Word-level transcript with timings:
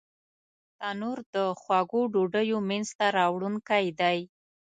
تنور 0.79 1.17
د 1.33 1.35
خوږو 1.61 2.01
ډوډیو 2.13 2.57
مینځ 2.69 2.89
ته 2.97 3.05
راوړونکی 3.17 3.85
دی 3.99 4.19